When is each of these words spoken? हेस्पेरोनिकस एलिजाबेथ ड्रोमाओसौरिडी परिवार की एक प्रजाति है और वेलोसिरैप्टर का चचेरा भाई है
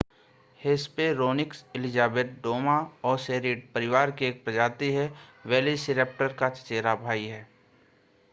हेस्पेरोनिकस 0.59 1.63
एलिजाबेथ 1.75 2.31
ड्रोमाओसौरिडी 2.41 3.53
परिवार 3.75 4.11
की 4.13 4.25
एक 4.25 4.43
प्रजाति 4.45 4.91
है 4.91 5.07
और 5.07 5.47
वेलोसिरैप्टर 5.47 6.33
का 6.39 6.49
चचेरा 6.51 6.95
भाई 7.05 7.25
है 7.27 7.47